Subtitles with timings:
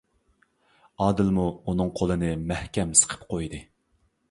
[1.05, 3.63] ئادىلمۇ ئۇنىڭ قولىنى مەھكەم سىقىپ قويدى.